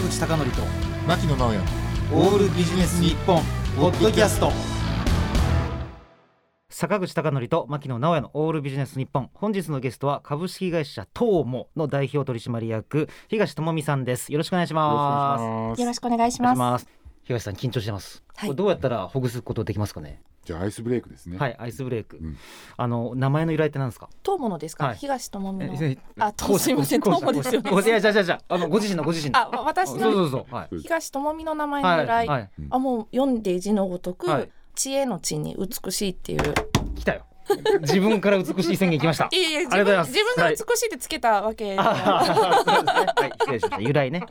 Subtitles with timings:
[0.00, 0.62] 坂口孝則と
[1.06, 1.58] 牧野直哉。
[2.12, 3.42] オールビジネス日本
[3.76, 4.50] ポッドキャスト。
[6.70, 9.28] 坂口孝則と牧野直哉のオールビジネス日本。
[9.34, 14.32] 本日のゲストは株式会社東モの代表取締役東智美さんです。
[14.32, 15.36] よろしくお願いしま
[15.76, 15.80] す。
[15.82, 16.32] よろしくお願い。
[16.32, 16.88] します。
[17.24, 18.48] 東さん緊張してます、はい。
[18.48, 20.22] これどうやったらほぐすことできますかね？
[20.44, 21.36] じゃあアイスブレイクですね。
[21.38, 22.36] はいアイスブレイク、うん。
[22.76, 24.08] あの名前の由来って何ですか？
[24.24, 24.96] 東ものですか、はい。
[24.96, 25.74] 東智美の。
[25.80, 27.70] えあ、とすみません、東もですよね。
[27.70, 29.38] いやじゃあじゃあじゃああのご自身のご自身の。
[29.38, 30.78] あ、わ私そうのそうそうはい。
[30.80, 32.26] 東智美の名前のはい由来。
[32.26, 34.50] はいあ、もう読んで字のごとく、はい。
[34.74, 36.54] 知恵の知に美しいっていう。
[36.94, 37.26] 来たよ。
[37.82, 39.28] 自分から美しい宣言来ました。
[39.32, 40.12] いやいや、自ありがとうございます。
[40.12, 43.80] 分自分が美しいってつけたわけはい 失礼しました。
[43.80, 44.22] 由来ね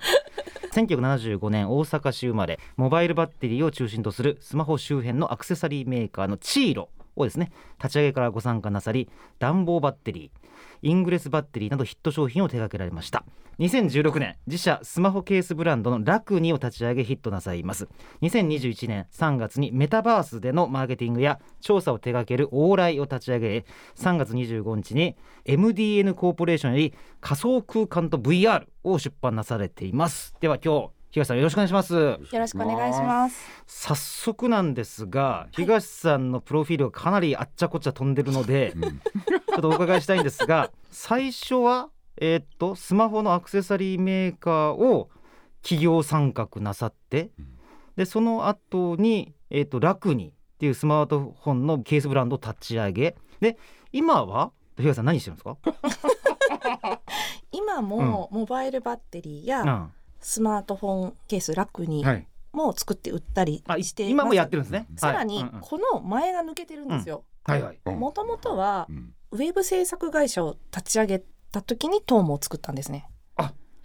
[0.87, 10.39] 1975年大阪市生まれモバイルバッテリーを中心とするスマホ周辺のアクセサリーメーカーのチーロをですね立ち上げからご参加なさり暖房バッテリー
[10.81, 13.25] イングレスバッテリーなどヒット商品を手掛けられました。
[13.59, 17.89] 2016年自社スマホケースブランドのラクニを立ち上げヒットなさいます。
[18.21, 23.65] 2021年3月にメタバースでのマーケティングや調査を手掛けるオーライを立ち上げ
[23.97, 30.33] 3月25日に MDN コーポレーションより仮想空間と VR を出版なされています。
[30.39, 31.93] では今日東さんよろしくお願いします。
[31.95, 33.43] よろしくお願いします。
[33.67, 38.81] 早速なんですが東さんのプロフィールがかなりあっちゃこっちゃ飛んでるので、うん。
[38.81, 41.89] ちょっとお伺いしたいんですが最初は
[42.21, 45.09] えーっとスマホのアクセサリーメーカーを
[45.61, 47.47] 企業参画なさってうん。
[47.95, 53.15] でその後にえーっと楽にっていうスマートフォンのケースブランドを立ち上げ。
[53.39, 53.57] で
[53.91, 55.57] 今は東さん何してるんですか、
[57.51, 59.91] 今もモバイルバッテリーやうん。
[60.21, 64.09] スマートフォンケース楽にはい、も作って売ったりあして。
[64.09, 64.85] 今もやってるんですね？
[64.97, 67.23] さらにこの前が抜けてるんですよ。
[67.45, 67.79] はいはい。
[67.85, 69.13] うんもともとはうん。
[69.31, 73.09] ウェブ制作会社を立ち上げた時にトームを作ったんですね。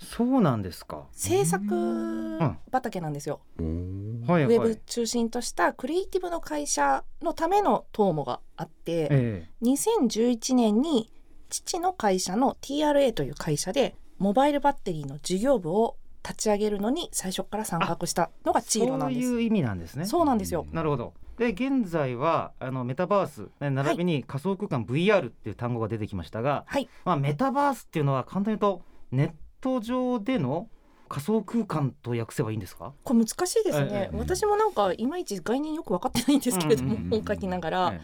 [0.05, 2.39] そうなんですか制作
[2.71, 3.41] 畑なんですよ。
[3.59, 11.11] はいはいウェブ中心としたクリエイティブの会社のためのトーモがあって、え2011年に
[11.50, 19.28] 父の会社の TRA という会社でモバイルバッテリーの事業部を立ち上げるのに最初から参画したのがえチーロなんです。
[19.28, 20.67] そういう意味なんですねそうなんですよ。
[20.72, 29.31] なるほどで現在はあのメタバースね並びに仮想空間 VR っていう単語が出てきましたが、はい、まあ、メタバースっていうのは簡単に言うとネッ
[29.61, 30.69] ト上での
[31.09, 32.93] 仮想空間と訳せばいいんですか？
[33.05, 33.89] これ難しいですね。
[33.93, 34.11] え。
[34.12, 37.23] え私もなんかいまいち概念よく分かってないんですけれども、うんうんうんうん。
[37.25, 38.00] 本書きながら、え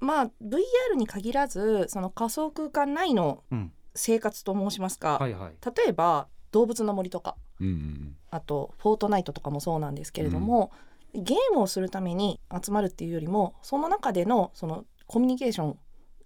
[0.00, 3.42] まあ VR に限らずその仮想空間内の
[3.94, 5.52] 生活と申しますか、はいはい。
[5.76, 7.36] 例えば動物の森とか。
[7.60, 10.72] うんうんあとフォートナイトとかもそうなんですけれども、
[11.14, 15.78] ゲームをするために集まるっていうよりもその中でのそのコミュニケーション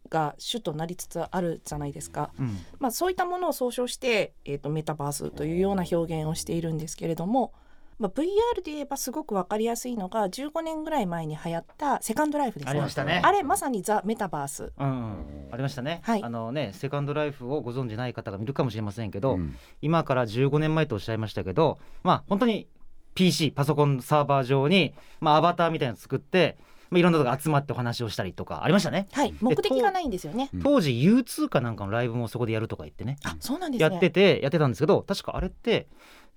[0.09, 2.59] が主となりつつあるじゃないですか、うん。
[2.79, 7.53] まあ、そういったものを総称して、えー、とメタバースというような表現をしているんですけれども、
[7.99, 13.21] まあ、VR で言えばすごく分かりやすいのが15年ぐらい前に流行ったセカンドライフですありましたね。
[13.25, 14.73] あれまさにザ・メタバース。
[14.79, 16.23] うんうん、ありましたね、はい。
[16.23, 19.57] あのねセカンドライフをご存じない方がいるかもしれませんけど、うん。
[19.83, 22.69] 今から15年前とおっしゃいましたけどまあ本当に
[23.19, 26.57] PC パソコンサーバー上に、まあ、アバターみたいなの作って、
[26.89, 29.09] まあ、いろんなとこが集まってお話をしたりとかありましたね。
[29.11, 29.35] はい。
[29.41, 30.51] 目的がないんですよね。
[30.55, 30.63] うん。
[30.63, 33.17] 当時 U2 かなんかのライブもそこでやるとか言ってね。
[33.25, 33.91] あそうなんですね。
[33.91, 35.89] やっててやってたんですけど確かあれって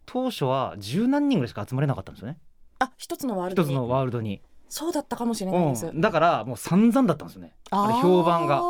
[0.07, 2.39] 当初は十何人ぐらいしか集まれなかったんですよね。
[2.79, 3.69] あ一つのワールドに。
[3.69, 6.01] 一つのワールドに、そうだったかもしれないです、うん。
[6.01, 7.53] だからもう散々だったんですよね。
[7.69, 8.63] あれ評判が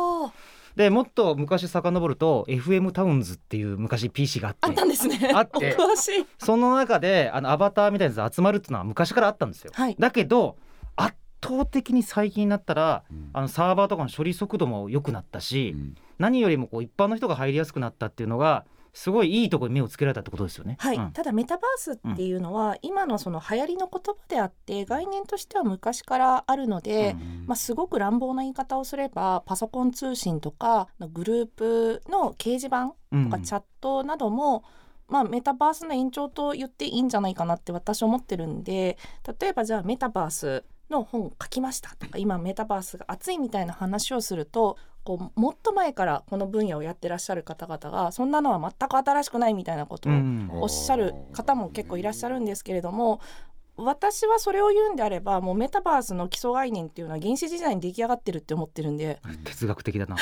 [0.76, 4.58] でもっと昔遡ると FM タウンズっていう昔 PC があって。
[4.62, 5.30] あったんですね。
[5.34, 5.74] あって。
[5.78, 6.26] お詳しい。
[6.38, 9.72] その中であのアバターみたいなやつ集まるっていうのは昔からあったんですよ。
[9.74, 9.96] はい。
[9.98, 10.56] だけど
[10.96, 13.30] 圧倒的に最近になったらうん。
[13.32, 15.94] あのサーバーとかの処理速度も良くなったし、うん。
[16.18, 20.76] 何よりもこう一般の人が入りやすくなったっていうのがすごいいいところに目をつけられたってことですよね。
[20.78, 21.12] はい、うん。
[21.12, 33.30] ただメタバースっていうのは、今のその流行りの言葉であって概念としては昔からあるので、うんまあ、すごく乱暴な言い方をすればパソコン通信とかグループの掲示板うん。
[33.30, 34.64] とかチャットなども、
[35.08, 38.96] まあ、メタバースの延長と言っていいんじゃないかなって私思ってるんで
[39.40, 50.48] 例えばじゃあメタバースの本書きましたとか今メタバースが熱いみたいな話をするとこうもっと前からこの分野をやってらっしゃる方々がそんなのは全く新しくないみたいなことをうん。
[50.52, 53.20] おっしゃる方も結構いらっしゃるんですけれども
[53.76, 59.18] 私はそれを言うんであればもうメタバースの基礎概念っていうのは原始時代に出来上がってるって思ってるんで。
[59.44, 60.16] 哲学的だな。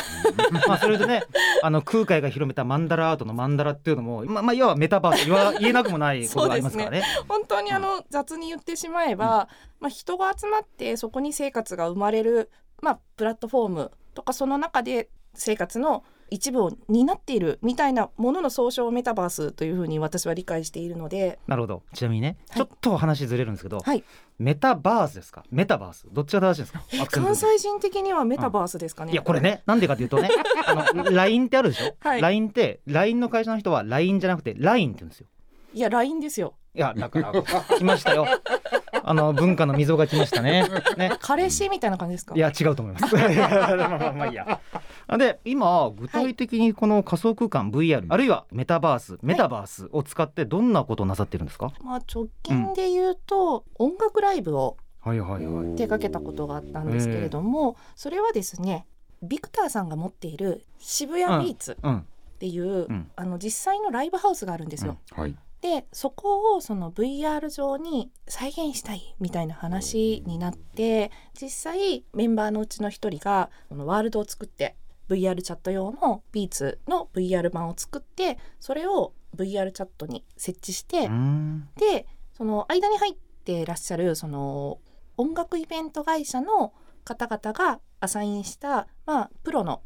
[0.69, 1.25] まあそれでね
[1.63, 7.03] あの空海が広めたマンダラアートのマンダラっていうのもまあまあいわばメタバース言わ言えなくもないことがありますからね。
[7.29, 9.49] 本当にあの雑に言ってしまえば、
[9.81, 12.51] まあ、人が集まってそこに生活が生まれる、
[12.83, 21.41] まあ、プラットフォームとかその中で生活の一部を担っているみたいなものの総称をメタバースというふうに私は理解しているので。
[21.49, 21.83] なるほど。
[21.93, 22.59] ちなみにね、はい。
[22.59, 24.05] ちょっと話ずれるんですけど、はい。
[24.39, 25.45] メタバースですか？
[25.51, 26.07] メタバース。
[26.13, 26.73] どっちが正しいんです
[27.11, 27.21] か？
[27.21, 30.31] 関西人的にはメタバースですかね、いやこれねなんでかというとね
[30.67, 32.21] あの LINE ってあるでしょ、はい。
[32.21, 35.27] LINE って LINE の会社の人は LINE じゃなくて LINE って言うんですよ。
[35.75, 37.33] いや LINE ですよいやだから
[37.79, 38.27] 来ましたよ。
[39.03, 40.69] あの文化の溝が来ましたね。
[40.97, 41.17] ね。
[41.21, 42.35] 彼氏みたいな感じですか？
[42.37, 43.15] いや違うと思います。
[43.17, 43.29] まあ
[43.77, 44.61] まあまあいいや。
[45.19, 55.67] で今具体的にこの仮想空間 VR、あるいはメタバースメタバースを使ってどんなことをなさってるんですか、まあ直近で言うと、音楽ライブをはいはいはい。
[55.77, 58.87] 手掛けたことがあったんですけれども、それはですね
[59.23, 61.97] ビクターさんが持っている渋谷ビーツうん。
[61.99, 62.03] っ
[62.41, 63.11] ていう、うん。
[63.17, 64.97] あの実際のライブハウスがあるんですよ。
[65.13, 65.35] はい。
[65.61, 71.11] でそこをその VR 上に再現したいみたいな話になって
[71.41, 74.77] 実際メンバーのうちの一人がこのワールドを作って
[75.09, 81.09] VR チャット用のビーツの VR 版を作ってそれを VR チャットに設置して、
[81.77, 83.15] でその間に入っ
[83.45, 84.79] てらっしゃるその
[85.17, 86.73] 音楽イベント会社の
[87.05, 89.83] 方々がアサインした、まあ、プロの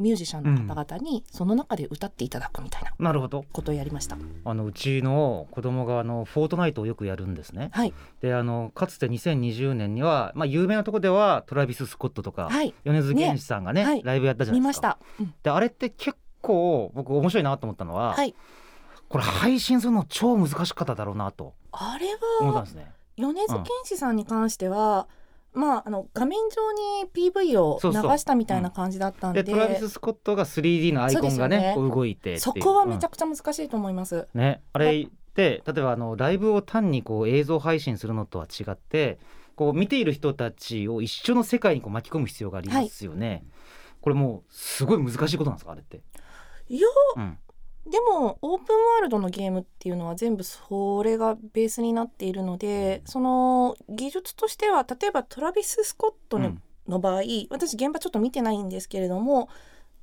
[0.00, 3.44] ミュージシャンの方々にその中で歌っていただくみたいななるほど。
[3.52, 4.16] ことをやりました。
[4.44, 7.70] あのうちの子供があのフォートナイトをよくやるんですね。
[7.72, 14.02] はい、であのかつて2020年にはまあ有名なところではトラビス・スコットとか、はい、米津玄師さんがねはい。
[14.02, 14.98] ライブやったじゃないですか。
[15.18, 15.22] た。
[15.22, 15.34] うん。
[15.42, 18.34] であれって結構僕面白いなと思ったのは、はい、
[19.08, 22.92] これ配信するの超難しかっただろうなとあれは思ったんですね。
[23.16, 25.06] 米津玄師さんに関しては、
[25.52, 34.28] まああの画面上に PV を流したみたいな感じだったんで、でトラビス・スコットが 3D のアイコンがねね動いてそこはめちゃくくちゃ難しいと思います。
[34.34, 34.62] ね。
[34.72, 39.18] あれって例えばあのライブを単にこう映像配信するのとは違って
[39.56, 43.44] こう見ている人たちを一緒の世界にこう巻き込む必要がありますよね、
[44.00, 46.00] これもうすごい難しいことなんですかあれって、
[46.68, 47.38] いやうん、
[47.88, 56.62] でもオープンワールドのゲームっていうのは全部それがベースになっているのでその技術としては例えばトラビス・スコットの,、うん。
[56.88, 59.48] の場合私現場ちょっと見てないんですけれども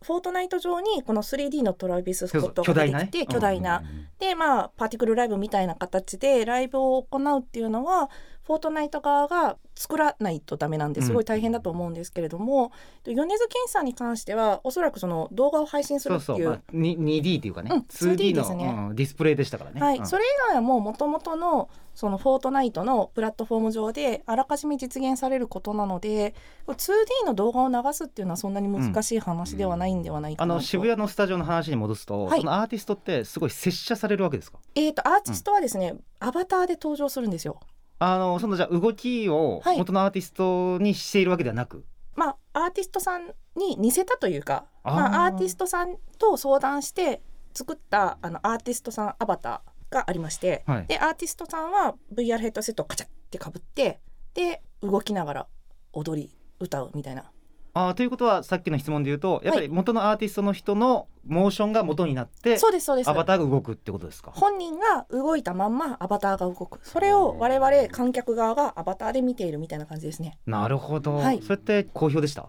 [0.01, 3.79] フォートナイト上にこの 3D のトラビス・スコットが出てきて巨大な。
[3.79, 8.09] ね巨大なでまあパーティクルライブみたいな形でライブを行うっていうのは
[8.47, 12.71] フォートナイト側が作らないとダメなんですごい大変だと思うんですけれども、
[13.03, 18.65] 米津玄師さんに関してはおそらくその動画を配信するっていうそうそう、まあ、に 2D っていうかね、うん 2D 2D のですね。
[18.65, 20.07] うんディスプレイでしたからね、はい、うん。
[20.07, 26.35] それ以外はもう元々のそのフォートナイトのプラットフォーム上であらかじめ実現されることなので
[26.67, 32.39] 2D の動画を流すっていうのはそんなに難しい話ではないんではないかなと、あの渋谷のスタジオの話に戻すと、はい。
[32.39, 34.59] そのアーティストってすごい接写されるわけですか？
[34.75, 37.59] えー、とアーティストはですね、アバターで登場するんですよ。
[37.99, 39.77] あのそのじゃあ動きをはい。
[39.77, 41.85] 元のアーティストにしているわけではなく、
[42.15, 47.21] まあ、アーティストさんに似せたというかまあ、アーティストさんと相談して
[47.53, 50.85] 作ったあのアーティストさんアバターがありまして、はい。
[50.87, 53.99] でアーティストさんは VR ヘッドセットをカチャってかぶって
[54.33, 55.47] で動きながら
[55.93, 57.31] 踊り歌うみたいな
[57.79, 63.09] あーということはさっきの質問で言うとやっぱり元のアーティストの人のモーションが元になって、そうですそうです。
[63.09, 64.31] アバターが動くってことですか？
[64.33, 66.79] 本人が動いたまんまアバターが動く。
[66.83, 70.39] それを我々観客側がアバターで見ているみたいな感じですね。
[70.45, 71.41] なるほど、はい。
[71.41, 72.47] それって好評でした？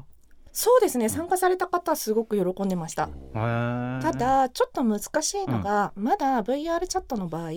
[0.53, 1.09] そうですね。
[1.09, 3.09] 参加された方はすごく喜んでました。
[3.35, 7.51] ただちょっと難しいのが、まだ VR チャットの場合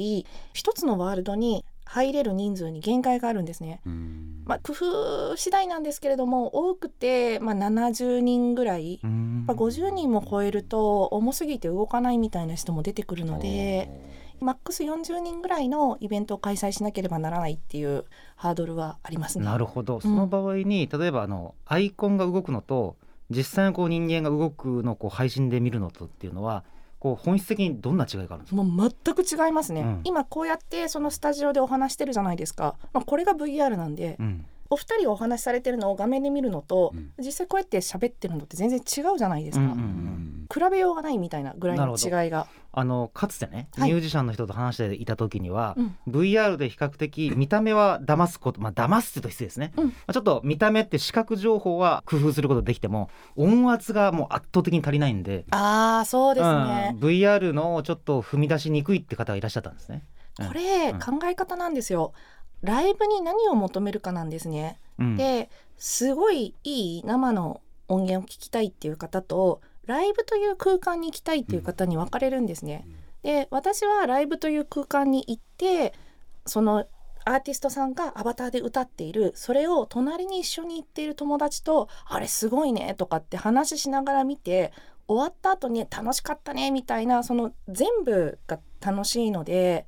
[0.53, 3.81] 一つのワールドに入れる人数に限界があるんですね。
[3.85, 9.45] うんまあ、工夫次第なんですけれども多くて、まあ、70人ぐらい、うーん。
[9.47, 13.89] やっぱ50人も超えると重すぎて動かないみたいな人も出てくるので
[14.39, 18.05] マックス40人ぐらいのイベントを開催しなければならないっていう
[18.35, 19.45] ハードルはありますね。
[19.45, 19.99] なるほど。
[19.99, 22.97] その場合に、例えばあのアイコンが動くのと
[23.29, 26.63] 実際のこう人間が動くのをこう配信で見るのとっていうのは
[27.01, 28.63] こう本質的にどんな違いがあるんですか？
[28.63, 30.01] もう全く違いますね、うん。
[30.03, 37.11] 今こうやってそのスタジオでお話してるじゃないですか、まあ、これが VR なんで、うんお二人がお話しされてるのを画面で見るのと、うん。
[37.19, 40.47] 実際こうやって喋ってるのって全然違うじゃないですか、うんうんうん。
[40.51, 42.47] 比べようがないみたいなぐらいの違いが。
[42.73, 43.89] あのかつてね、はい。
[43.89, 45.95] ミュージシャンの人と話していた時には、うん。
[46.07, 49.87] VR で比較的見た目は騙すことまあ騙すってと失礼ですね、うん。
[49.87, 56.91] まあ、ちょっと見た目って視覚情報は工夫することできても音圧がもう圧倒的に足りないんでああそうですね。
[56.93, 60.05] うん、VR のちょっと踏み出しにくいって方がいらっしゃったんですね。
[60.39, 60.47] うん。
[60.47, 60.99] これうん。
[60.99, 62.13] 考え方なんですよ
[62.63, 65.17] ライブに何を求めるかなんですね、うん。
[65.17, 72.87] ですごいいい生の音源を聞きたいっていう方とライブという空間に行きたいっていう方に分かれるんですね。
[73.23, 75.93] で私はライブという空間に行って
[76.45, 76.85] その
[77.25, 84.73] アーティストさんがアバターで歌っているそれを隣に一緒に行っている友達と「あれすごいね」とかって話しながら見て
[85.07, 89.85] 終わった後に「楽しかったね」みたいなその全部が楽しいので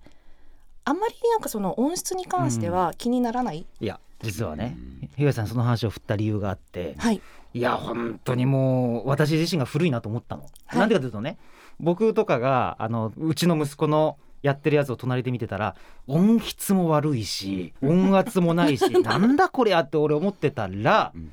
[0.86, 4.78] あんまりなんかその音質に関しては気にならない、いや実はね
[5.18, 6.96] 東さんその話を振った理由があって。
[6.98, 7.22] はい。
[7.56, 10.44] いや本当にもう私自身が古いなと思ったの。
[10.66, 10.80] はい。
[10.80, 11.38] なんでかというとね
[11.80, 15.76] 僕とかがあのうちの息子のやってるやつを隣で見てたら
[16.08, 21.32] 音質も悪いし 音圧もないし なんだこりゃって俺思ってたらうん。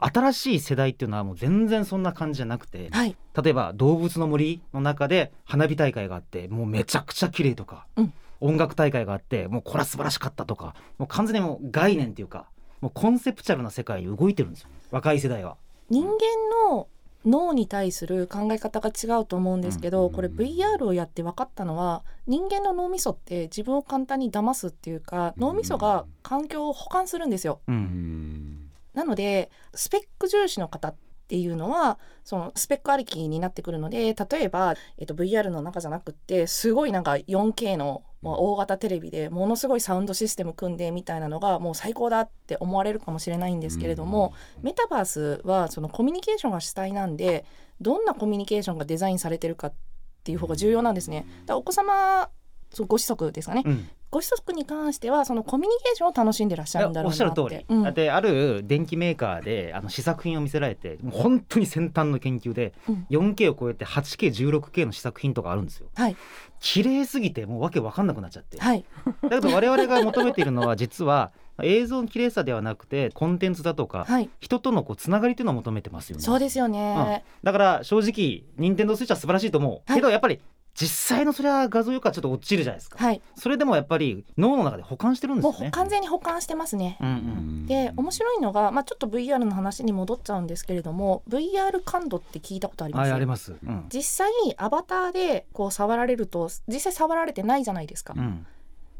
[0.00, 3.16] 新しい世代っていうのはもう全然そんな感じじゃなくてはい。
[3.40, 12.46] 例えば動物の森の中で花火大会があってもうめちゃくちゃ綺麗とか、うん音楽大会があってもうこれは素晴らしかったとかもう完全にもう概念っていうか
[12.80, 15.56] もうコンセプチャルな世界に動いてるんですよ若い世代は。
[15.90, 16.12] 人間
[16.70, 16.88] の
[17.24, 27.60] 脳に対する考え方が違うと思うんですけど、うんこれ VR をやって分かったのは人間の脳みそって自分を簡単に騙すっていうか脳みそが環境を補完するんですよ。
[28.92, 30.94] なのでスペック重視の方っ
[31.34, 47.44] ていうのはそのスペックありきになってくるので例えば、えっと、VR の中じゃなくってすごいなんか 4K の大型テレビでものすごいサウンドシステム組んでみたいなのがもう最高だって思われるかもしれないんですけれども、メタバースはそのコミュニケーションが主体なんで
[47.82, 49.74] どんなコミュニケーションがデザインされてるかっ
[50.22, 51.26] ていう方が重要なんですね。
[51.40, 52.30] だからお子様
[52.86, 57.82] ご子息ですかね、うんご子息に関してはそのコミュニケーションを楽しんでらっしゃるんだろうおっしゃなってる通り、うん。
[57.82, 63.06] だってある電機メーカーであの試作品を見せられてもう本当に先端の研究でうん。
[63.10, 65.88] 4K を超えて 8K16K の試作品とかあるんですよ。
[65.96, 66.16] はい。
[66.60, 68.60] 綺麗すぎてもうわけわかんなくなっちゃって。
[68.60, 68.84] はい。
[69.22, 74.30] だけど我々が求めているのは実は映像の綺麗さではなくてコンテンツだとかはい。
[74.38, 76.22] 人とのこうつながりというのを求めてますよね。
[76.22, 79.96] そうですよね、だから正直任天堂スイッチは素晴らしいと思う、はい。
[79.96, 80.38] けどやっぱり
[80.74, 82.98] 実際のそれは画像よくはちょっと落ちるじゃないですか。
[82.98, 83.22] はい。
[83.36, 86.98] それでもやっぱり脳の中で保管してるんですもう完全に保管してますね。
[87.00, 93.08] うんうんで面白いのが、まあ、ちょっと VR の話に戻っちゃうんですけれども VR 感度って聞いたことあります？
[93.08, 93.52] はいあります。
[93.52, 93.86] うん。
[93.88, 98.46] 実際アバターでこう触られると実際触られてないじゃないですか、うん。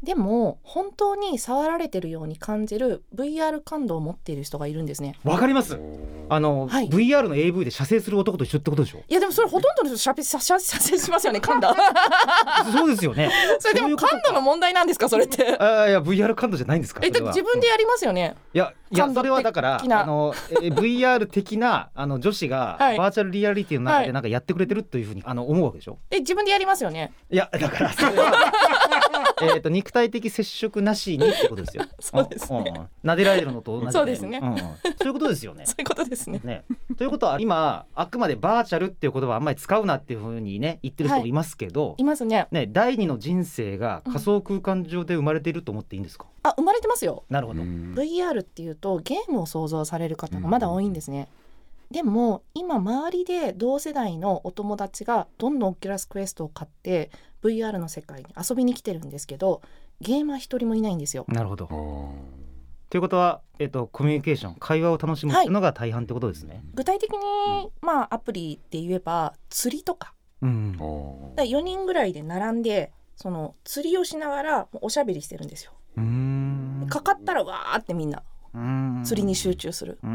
[0.01, 5.17] でも本当に触られてるように感じる VR 感度を持っている人がいるんですね。
[5.23, 5.77] わかります
[6.29, 6.89] あの、はい。
[6.89, 8.99] VR の AV で射精する男と一緒ってことでしょ？
[9.07, 11.67] いやでもそれほとんどの人しゃべしゃしゃ射精しますよね 感度
[12.73, 13.29] そうですよね。
[13.59, 15.57] それでも感度の問題なんですかそれって？
[15.59, 18.35] あいや VR 感度じゃないんですかえだ自分でやりますよね？
[18.53, 22.97] いやいやそれはだから あのえ VR 的なあの女子がはい。
[22.97, 25.97] バーチャルリアリティの中はいでなんかやってくれてるというふうにあの思うわけでしょ？
[26.11, 27.11] え自分でやりますよね？
[27.31, 28.31] いやだからそれは
[29.41, 31.83] えっと肉体的接触なしにってことですよ。
[31.99, 32.59] そうですね。
[32.59, 32.89] んんん。
[33.03, 33.91] 撫でられるのと同じで。
[33.91, 34.39] そうですね。
[34.39, 34.57] んうん。
[34.57, 34.65] そ
[35.03, 35.65] ういうことですよね。
[35.67, 36.41] そういうことですね。
[36.43, 36.63] ね、
[36.97, 42.03] ということは今あくまでバーチャルっていう言葉はあんまり使うなっていうふうにね言ってる人もいますけど、い。
[42.03, 42.47] ますね。
[42.51, 47.23] ね、第二の人生が仮想空間上で生まれていると思っていいんですか、あ生まれてますよ。
[47.29, 51.27] なるほど、VR っていうとゲームを想像される方がまだ多いんですね。
[51.91, 57.11] でも今周りで同世代のお友達がどんどん Oculus Quest を買って
[57.45, 59.61] VR の世界に遊びに来てるんですけど
[60.01, 61.25] ゲーマー一人もいないんですよ。
[61.27, 61.67] なるほど。
[62.89, 67.17] ということは、えっと、コミュニケーション会話を楽しむのが大半ってことですね、具体的に、
[67.81, 70.13] まあアプリで言えば釣りとか。
[70.41, 70.85] うんだか
[71.37, 75.71] ら4人ぐらいで並んでその釣りをしながらおしゃべりしてるんですよ。
[75.97, 76.87] うーん。
[76.89, 78.23] かかったらわーってみんな
[79.03, 79.99] 釣りに集中する。
[80.01, 80.07] と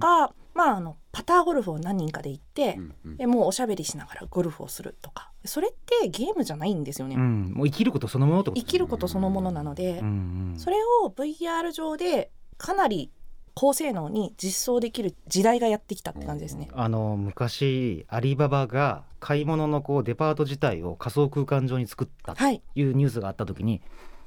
[0.00, 5.30] か、まああのパターゴルフを何人かで行って、うんでもうおしゃべりしながらゴルフをするとか。
[5.44, 10.58] それってゲームじゃないんですよね、うん、もう生きることそのものと生きることそのものなので、うんうん。
[10.58, 13.12] それを VR 上でかなり
[13.54, 16.68] 高性能に実装できる時代がやってきたって感じですね。
[16.74, 23.80] あの昔アリババが買い物のこうデパート自体を仮想空間上に作ったとはい、いうニュースがあった時に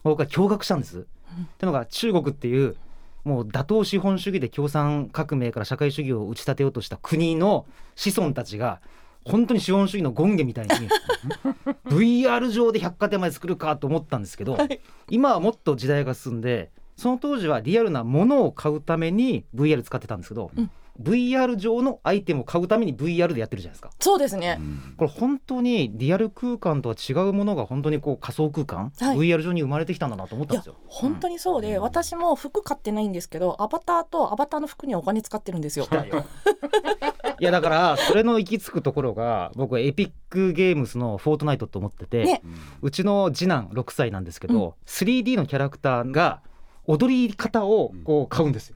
[0.04, 1.00] 僕は驚愕したんです。
[1.00, 2.76] ってのが中国っていう
[3.24, 8.82] もう打倒資本主義で共産革命から社会主義を打ち立てようとした国の子孫たちが
[9.26, 10.72] 本当に資本主義の権下みたいに
[11.86, 14.80] VR 上で百貨店まで作るかと思ったんですけど、はい。
[15.10, 20.72] 今はもっと時代が進んでその当時はリアルなものを買うために VR 使ってたんですけど、うん
[21.02, 23.92] VR 上のアイテムを買うために VR でやってるじゃないですか。
[24.00, 24.60] そうですね、
[24.98, 30.76] これ本当にリアル空間とは違うものが本当にこう仮想空間、はい VR 上に生まれてきたんだなと思ったんですよ。
[30.88, 35.88] 本当にそうで、私も服買ってないんですけどアバターとアバターの服にお金使ってるんですよ。
[37.40, 42.42] いやだからそれの行き着くところが僕はエピックゲームズのフォートナイトと思ってて、ね
[42.82, 46.42] うちの次男6歳なんですけど、3D のキャラクターが
[46.86, 48.76] 踊り方をこう買うんですよ。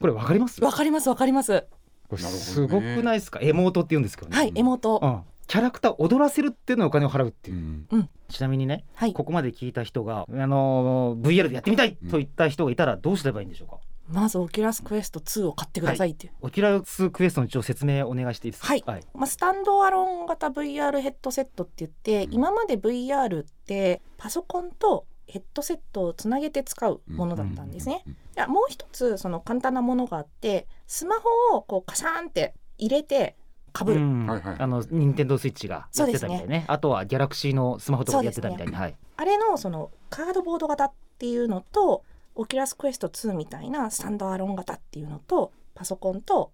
[0.00, 0.62] これわかります？
[0.64, 1.64] わかりますわかります。
[2.08, 2.52] これなるほどね。
[2.54, 3.38] すごくないですか？
[3.42, 4.36] エモートって言うんですけどね。
[4.36, 5.20] はいエモート、うん。
[5.46, 7.50] キャラクターを踊らせるっていうのにお金を払うって。
[7.50, 8.08] ういう、ん。
[8.28, 9.12] ちなみにねはい。
[9.12, 13.78] ここまで聞いた人が、あのー VR でやってみたいと言った人がいたらどうすればいいんでしょうか、
[14.08, 18.68] まず Oculus Quest 2を買ってくださいっていう、 Oculus Quest の一応説明お願いしていいですか？
[18.68, 18.84] はい。
[18.86, 22.34] はい、まあ、スタンドアロン型 VR ヘッドセットって言って、うん。
[22.34, 28.04] 今まで VR ってパソコンとヘッドセットをつなげて使うものだったんですね。
[28.48, 31.16] もう一つその簡単なものがあってスマ
[31.50, 33.36] ホをこうカシャーンって入れて
[33.72, 34.42] かぶる、いはい。
[34.58, 36.64] あの任天堂スイッチがやってたみたいね。
[36.68, 38.96] あとはギャラクシーのスマホとかでやってたみたいに、はい。
[39.16, 46.52] あれのそのカードボード型っていうのと Oculus Quest 2みたいなスタンドアロン型っていうのとパソコンと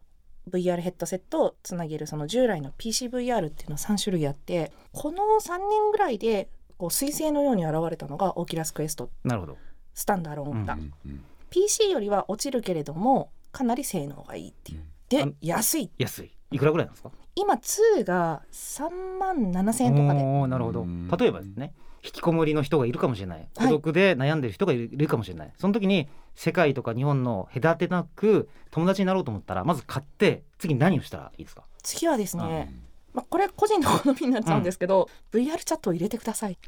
[0.50, 9.10] VR ヘッドセットをつなげるその従来の PCVR っていうの3種類あってこの3年ぐらいでこう彗星のように現れたのが Oculus Quest。
[9.24, 9.56] なるほど。
[9.94, 14.82] スタンドアロン型、うんうん PC よりは落ちるけれどもかなり性能がいいっていう。
[15.08, 15.90] であ安い。
[15.96, 16.32] 安い。
[16.50, 17.10] いくらぐらいなんですか？
[17.36, 20.48] 今2が3万7千円とかで。
[20.48, 20.82] なるほど。
[20.82, 21.08] うん。
[21.08, 21.72] 例えばですね
[22.04, 23.48] 引きこもりの人がいるかもしれない。
[23.54, 23.72] 孤はい。
[23.72, 25.52] 独で悩んでる人がいるかもしれない。
[25.56, 31.62] その時に世界とか日本の隔てなく友達になろうと思ったらまず買って次何をしたらいいですか？
[31.82, 32.48] 次はですうん。
[32.48, 32.74] ね、
[33.16, 36.58] まあ、これ個人の好みになっちゃうんですけど、VR チャットを入れてください。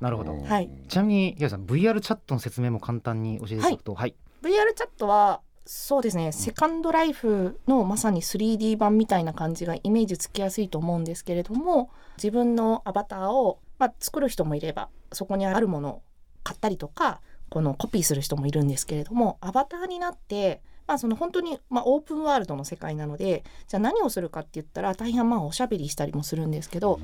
[0.00, 0.38] なるほど。
[0.38, 0.70] はい。
[0.86, 16.02] ちなみに平井さん VR チャットの説明も簡単に教えていただくとはい、VR チャットはそうですねセカンドライフのまさに 3D 版みたいな感じがイメージつきやすいと思うんですけれども自分のアバターを、まあ、作る人もいればそこにあるものを
[16.42, 27.00] 買ったりとかこのコピーする人もいるんですけれどもアバターになってまあその本当にまあオープンワールドの世界なのでじゃあ何をするかって言ったら大変まあおしゃべりしたりもするんですけど、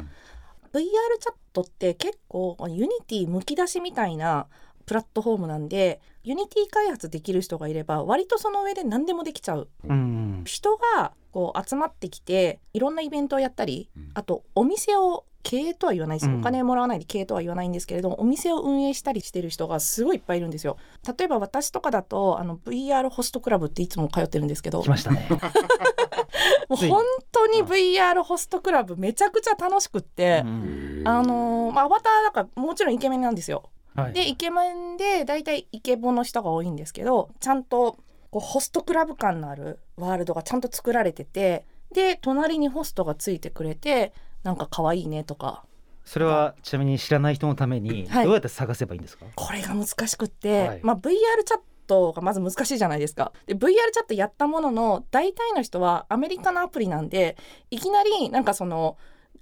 [0.73, 0.81] VR
[1.19, 4.47] チャットって結構 Unity むき出しみたいな
[4.87, 9.69] プラットフォームなんで Unity 開発できる人がいれば割とその上で何でもできちゃう。
[9.85, 10.43] うん。
[10.45, 14.11] 人がこう集まってきていろんなイベントをやったりうん。
[14.15, 16.29] あとお店を経営とは言わないです。
[16.29, 16.41] よ、うん。
[16.41, 20.77] お金もらわないで経営とは言わないんですけれどもお店を運営したりしてる人がすごいいっぱいいるんですよ。
[21.19, 25.27] 例えば私とかだとあの VR ホストクラブっていつも通ってるんですけど来ましたね。
[26.69, 31.03] もう本当に VR ホストクラブめちゃくちゃ楽しくって、うん。
[31.05, 33.71] あのーまあ、アバターだからもちろんイケメンなんですよ。
[33.95, 34.13] はい。
[34.13, 37.99] でイケメンで大体イケボの人が多いんですけどちゃんと
[38.31, 45.65] こうホストクラブ感のあるワールドがちゃんと作られててで隣にホストがついてくれてなんか可愛いねとか。
[46.05, 48.25] それはちなみに知らない人のためにはい。
[48.25, 50.81] どうやって探せばいいんですか、これが難しくって、はい。
[50.83, 51.11] まあ、VR
[51.45, 53.33] チャットがまず難しいじゃないですか。
[53.47, 57.37] で VR チャットやったものの大体の人はアメリカのアプリなんで
[57.71, 58.97] いきなりなんかその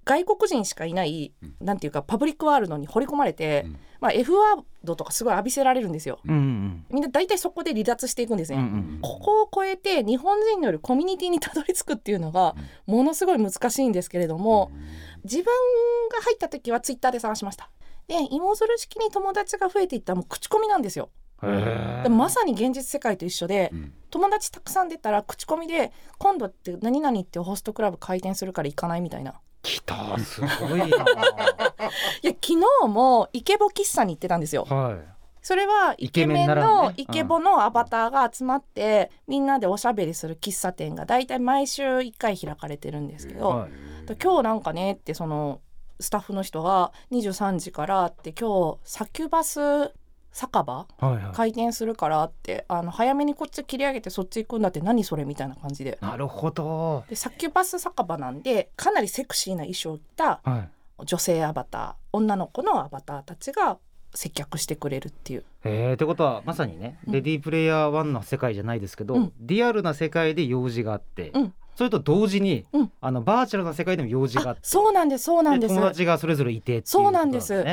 [0.09, 1.55] 外国人しかいない、うん。
[1.61, 3.77] なんていうかパブリックワールドに掘り込まれて、うん。
[4.01, 6.19] まあ、F ワードとかすごい浴びせられるんですよ。
[6.25, 12.55] うんうんみんな大体そこで離脱していくんですね、うんうんここを超えて日本人によるコミュニティにたどり着くっていうのが
[12.87, 14.71] ものすごい難しいんですけれども、
[15.25, 17.71] 自分が入った時はツイッターで探しました。
[18.07, 21.11] で芋づる式に友達が増えていったらもう口コミなんですよ
[21.43, 23.93] へでまさに現実世界と一緒でうん。
[24.11, 29.35] 友達たくさん出たら口コミで今度って何々ってホストクラブ開店するから行かないみたいな。
[29.63, 30.87] 来たすごいな。
[30.87, 30.97] いや
[32.23, 34.65] 昨日もイケボ喫茶に行ってたんですよ。
[34.65, 35.19] はい。
[35.43, 36.95] それはイケメンのね。
[36.97, 43.69] イケボのアバターが集まってみんなでおしゃべりする喫茶店がだいたい毎週1回開かれてるんですけど、
[44.23, 45.61] 今日なんかねってその
[46.01, 49.93] スタッフの人が23時からって今日サキュバス
[50.39, 50.87] 酒場？
[50.99, 51.35] はいはい。
[51.35, 55.99] 開店するからってあの早めにこっち切り上げてそっち行くんだって何それみたいな感じで。
[56.01, 57.05] なるほど。
[57.09, 60.69] でサキュバス酒場なんでかなりセクシーな衣装を着たはい。
[61.05, 63.79] 女性アバター女の子のアバターたちが
[64.15, 65.45] 接客してくれるっていう。
[65.65, 67.13] えー、ってことはまさにね、うん。
[67.13, 69.33] レディープレイヤー1の世界じゃないですけど、うん。
[69.41, 71.55] リアルな世界で用事があって、うん。
[71.77, 72.93] それと同時に、うん。
[73.01, 75.75] あのバーチャルな世界でも用事があってあそうなんですそうなんです。
[75.75, 77.65] 友達がそれぞれいてっていうそうなんです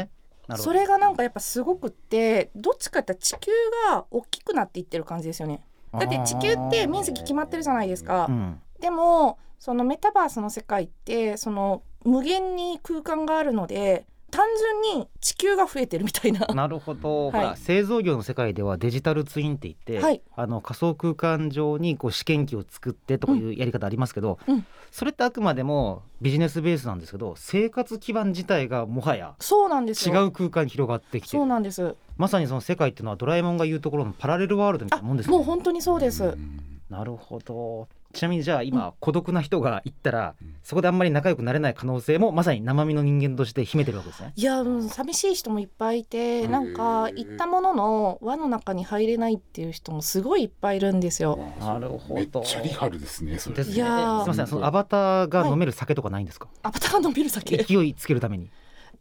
[0.58, 3.51] それがなんかやっぱすごくってどっちかって地球
[3.89, 5.65] が大きくなっていってる感じですよね。
[5.91, 8.62] だって地球って面積決まってるじゃないですか、うん。
[8.79, 16.45] でもそのメタバースの世界ってその無限に空間があるので単純に地球が増えてるみたいな。
[16.47, 17.57] なるほど、はい。
[17.57, 20.21] 製造業の世界ではデジタルツインって言って、はい。
[20.35, 24.65] あの仮想空間上にこう試験機を作ってとかいうやり方ありますけど、うん。
[24.91, 31.95] それってあくまでもビジネスベースなんですけど生活基盤自体がもはやそうなんです違よう空間に広がってきてそうるなんです。
[32.17, 35.35] まさにその世界っていうのはドラえもんが言うところのパラレルワールドみたいあなもんですね。
[35.35, 36.59] もう本当にそうです、ん。
[36.89, 44.32] なるほどちなみにじゃあ今、孤独な人が行ったらそこであんまり仲良くなれない可能性もまさに生身の人間として秘めてるわけですね。
[44.36, 46.51] いやうん寂しい人もいっぱいいてうん。
[46.51, 51.38] なんか行ったものの輪の中に入れないっていう人もすごいいっぱいいるんですよ。
[51.60, 52.15] なるほど。
[52.15, 53.56] めっちゃリアルですねそれ。
[53.58, 53.75] ですね。
[53.75, 53.88] いや
[54.23, 57.58] すみませんそのアバターが飲める酒とかないんですか、アバターが飲める酒？
[57.58, 58.49] 勢いつけるために。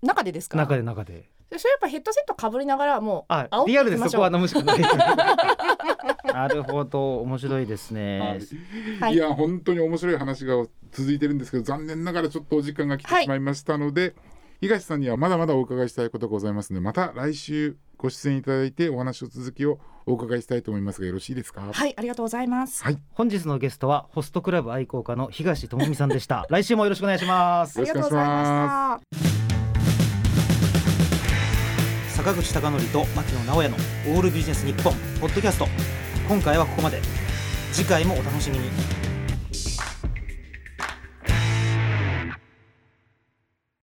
[0.03, 0.59] 中でですか？
[0.59, 1.29] 中で中で。
[1.51, 4.79] でそれやっぱヘッドセットかぶりながらもうあリアルでそこは飲むしかない
[6.35, 8.41] なるほど面白いですね、
[9.01, 9.15] はい。
[9.15, 13.23] いや本当に面白い話が続いてるんですけど残念ながらちょっとお時間が来てはい。
[13.23, 14.15] しまいましたので、
[14.61, 21.71] 東さんにはまだまだお伺いしたいことがございますのでまた来週ご出演いただいてお話の続きをお伺いしたいと思いますがよろしいですか？
[21.73, 22.83] はいありがとうございます。
[22.83, 22.99] はい。
[23.13, 26.47] 本日のゲストはホストクラブ愛好家の東智美さんでした。
[26.51, 27.79] 来週もよろしくお願いします。
[27.79, 28.19] よろしくお願いします。
[28.19, 29.39] ありがとうございまし
[32.09, 32.25] た。
[32.25, 33.77] 坂口孝則と牧野直哉の
[34.17, 35.67] オールビジネス日本ポッドキャスト
[36.27, 37.01] 今回はここまで。
[37.73, 39.04] 次回もお楽しみに。